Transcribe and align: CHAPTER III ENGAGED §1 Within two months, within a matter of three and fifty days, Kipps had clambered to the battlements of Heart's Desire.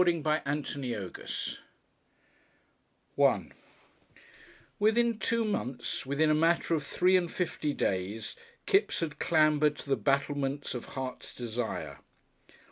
CHAPTER 0.03 0.31
III 0.31 0.41
ENGAGED 0.95 1.59
§1 3.19 3.51
Within 4.79 5.19
two 5.19 5.45
months, 5.45 6.07
within 6.07 6.31
a 6.31 6.33
matter 6.33 6.73
of 6.73 6.83
three 6.83 7.15
and 7.15 7.31
fifty 7.31 7.71
days, 7.71 8.35
Kipps 8.65 9.01
had 9.01 9.19
clambered 9.19 9.77
to 9.77 9.87
the 9.89 9.95
battlements 9.95 10.73
of 10.73 10.85
Heart's 10.85 11.35
Desire. 11.35 11.99